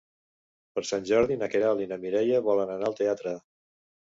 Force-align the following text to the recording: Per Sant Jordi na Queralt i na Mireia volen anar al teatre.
Per 0.77 0.83
Sant 0.91 1.05
Jordi 1.09 1.37
na 1.41 1.49
Queralt 1.55 1.85
i 1.85 1.87
na 1.91 1.99
Mireia 2.07 2.43
volen 2.49 2.73
anar 2.79 2.89
al 2.91 2.99
teatre. 3.03 3.37